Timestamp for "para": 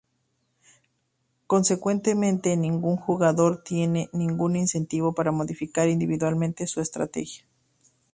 5.13-5.31